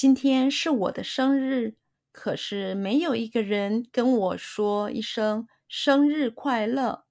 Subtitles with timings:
[0.00, 1.74] 今天是我的生日，
[2.12, 7.04] 可是没有一个人跟我说一声生日快乐。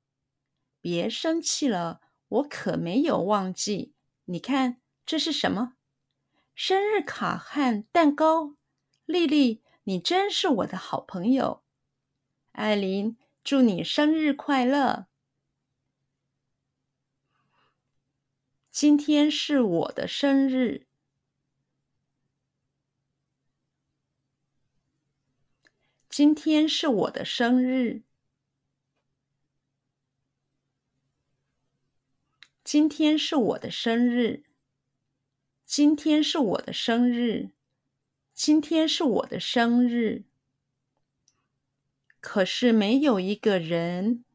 [0.79, 3.93] 别生气了，我可没有忘记。
[4.23, 5.73] 你看，这是什么？
[6.55, 8.55] 生日卡和蛋糕。
[9.05, 11.65] 丽丽，你真是我的好朋友。
[12.53, 15.07] 艾琳，祝你生日快乐。
[18.71, 20.87] 今天是我的生日。
[26.17, 28.01] 今天是我的生日。
[32.63, 34.43] 今天是我的生日。
[35.63, 37.51] 今天是我的生日。
[38.33, 40.23] 今天是我的生日。
[42.19, 44.25] 可是没有一个人。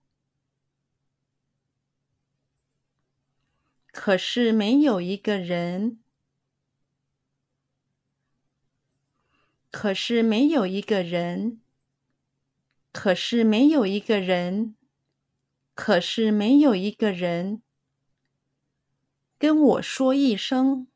[3.90, 5.98] 可是没有一个人。
[9.72, 11.62] 可是没有一个人。
[12.92, 14.76] 可是没有一个人，
[15.74, 17.62] 可是没有一个人
[19.38, 20.86] 跟我说一声，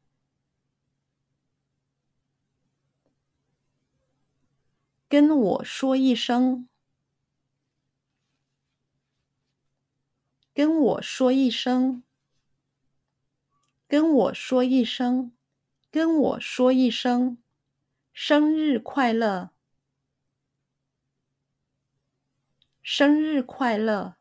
[5.09, 6.69] 跟我说一声，
[10.53, 12.03] 跟我说一声，
[13.89, 15.33] 跟我说一声，
[15.91, 17.39] 跟我说一声，
[18.13, 19.56] 生日快乐。
[22.89, 24.15] 生日快乐！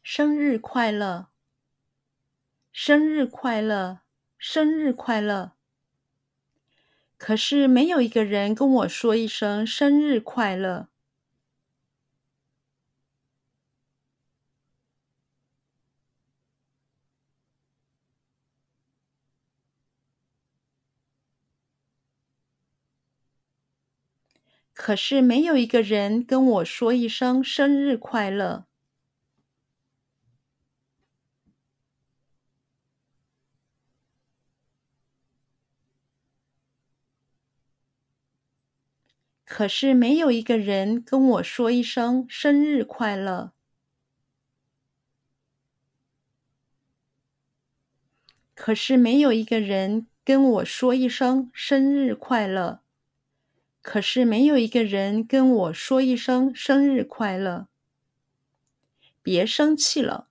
[0.00, 1.26] 生日快乐！
[2.72, 3.98] 生日快乐！
[4.38, 5.56] 生日快乐！
[7.18, 10.89] 可是没有一个人跟我说一声生日快乐。
[24.82, 28.64] 可是没有一个人跟我说一声生日快乐。
[39.44, 43.52] 可是没有一个人跟我说一声生日快乐。
[48.54, 52.80] 可是没有一个人跟我说一声生日快乐。
[53.82, 57.68] 可是没有一个人跟我说一声生日快乐。
[59.22, 60.28] 别生气了，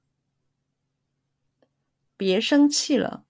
[2.17, 3.25] 别生气了，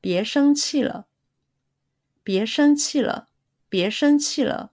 [0.00, 1.08] 别生气了，
[2.22, 3.28] 别生气了，
[3.68, 4.72] 别生气了。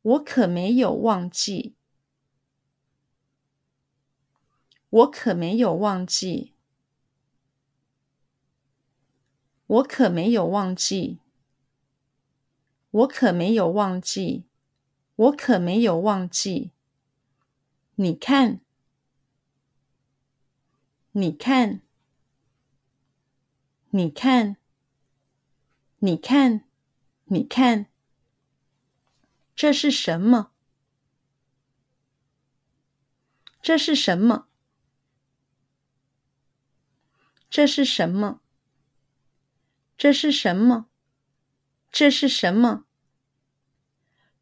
[0.00, 1.74] 我可没有忘记，
[4.88, 6.54] 我可没有忘记，
[9.66, 11.20] 我可没有忘记。
[12.94, 14.44] 我可没有忘记，
[15.16, 16.70] 我可没有忘记。
[17.96, 18.60] 你看，
[21.10, 21.82] 你看，
[23.90, 24.58] 你看，
[25.98, 26.64] 你看，
[27.24, 27.86] 你看，
[29.56, 30.52] 这是什么？
[33.60, 34.46] 这是什么？
[37.50, 38.40] 这是什么？
[39.98, 40.86] 这是什么？
[41.96, 42.86] 这是什么？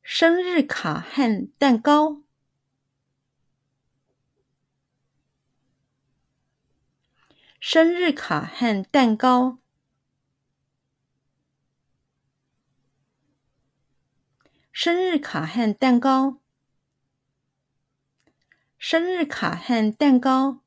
[0.02, 2.22] 生日卡和蛋糕。
[7.60, 9.58] 生日卡和蛋糕。
[14.72, 16.40] 生日卡和蛋糕。
[18.78, 20.62] 生日卡和蛋糕。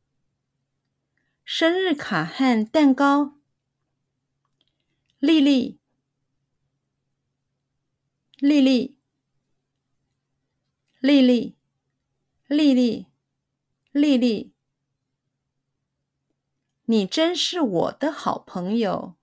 [1.43, 3.39] 生日卡和蛋糕。
[5.17, 5.79] 丽丽。
[8.45, 8.95] 丽丽，
[10.99, 11.55] 丽丽，
[12.47, 13.07] 丽丽，
[13.91, 14.53] 丽丽，
[16.85, 19.15] 你真是我的好朋友。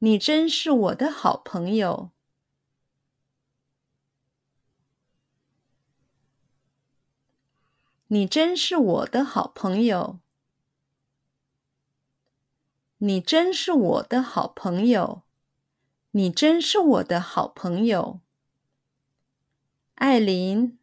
[0.00, 2.10] 你真是我的好朋友。
[8.08, 10.20] 你真是我的好朋友。
[12.98, 15.22] 你真是我的好朋友，
[16.12, 18.20] 你真是我的好朋友。
[19.96, 20.78] 艾琳，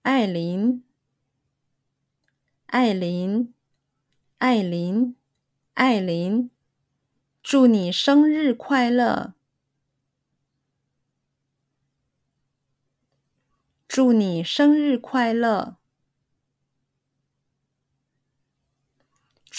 [0.00, 0.84] 艾琳，
[2.66, 3.52] 艾琳，
[4.38, 5.16] 艾琳，
[5.74, 6.50] 艾琳，
[7.42, 9.34] 祝你生日快乐！
[13.86, 15.76] 祝你生日快乐！